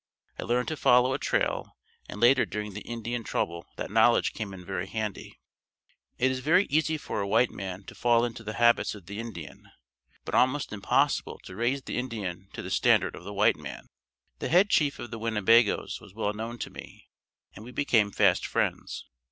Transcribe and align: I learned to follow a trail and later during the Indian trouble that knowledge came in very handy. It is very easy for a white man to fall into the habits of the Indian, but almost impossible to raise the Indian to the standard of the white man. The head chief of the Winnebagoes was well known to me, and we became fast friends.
I 0.39 0.43
learned 0.45 0.67
to 0.69 0.75
follow 0.77 1.13
a 1.13 1.19
trail 1.19 1.77
and 2.09 2.19
later 2.19 2.43
during 2.43 2.73
the 2.73 2.81
Indian 2.81 3.23
trouble 3.23 3.67
that 3.75 3.91
knowledge 3.91 4.33
came 4.33 4.51
in 4.51 4.65
very 4.65 4.87
handy. 4.87 5.39
It 6.17 6.31
is 6.31 6.39
very 6.39 6.65
easy 6.71 6.97
for 6.97 7.21
a 7.21 7.27
white 7.27 7.51
man 7.51 7.83
to 7.83 7.93
fall 7.93 8.25
into 8.25 8.43
the 8.43 8.53
habits 8.55 8.95
of 8.95 9.05
the 9.05 9.19
Indian, 9.19 9.69
but 10.25 10.33
almost 10.33 10.73
impossible 10.73 11.37
to 11.43 11.55
raise 11.55 11.83
the 11.83 11.99
Indian 11.99 12.49
to 12.53 12.63
the 12.63 12.71
standard 12.71 13.15
of 13.15 13.23
the 13.25 13.31
white 13.31 13.57
man. 13.57 13.89
The 14.39 14.49
head 14.49 14.71
chief 14.71 14.97
of 14.97 15.11
the 15.11 15.19
Winnebagoes 15.19 16.01
was 16.01 16.15
well 16.15 16.33
known 16.33 16.57
to 16.57 16.71
me, 16.71 17.07
and 17.55 17.63
we 17.63 17.71
became 17.71 18.09
fast 18.09 18.43
friends. 18.43 19.05